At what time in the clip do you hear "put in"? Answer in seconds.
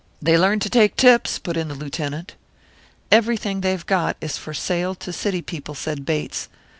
1.37-1.67